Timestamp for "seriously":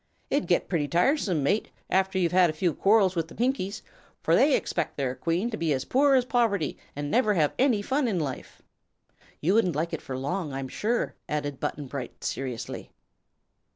12.23-12.89